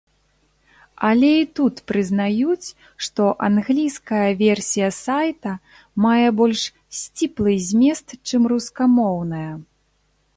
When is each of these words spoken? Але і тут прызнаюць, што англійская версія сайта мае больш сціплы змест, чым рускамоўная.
Але 1.09 1.27
і 1.41 1.47
тут 1.57 1.81
прызнаюць, 1.89 2.69
што 3.07 3.27
англійская 3.47 4.23
версія 4.41 4.89
сайта 5.01 5.53
мае 6.07 6.27
больш 6.39 6.65
сціплы 7.01 7.53
змест, 7.69 8.07
чым 8.31 8.41
рускамоўная. 8.53 9.51